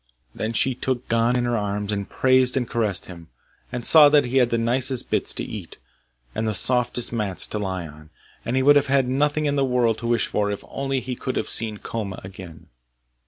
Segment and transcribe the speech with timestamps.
[0.33, 3.27] Then she took Gon in her arms, and praised and caressed him,
[3.71, 5.77] and saw that he had the nicest bits to eat,
[6.33, 8.09] and the softest mats to lie on;
[8.43, 11.15] and he would have had nothing in the world to wish for if only he
[11.15, 12.69] could have seen Koma again.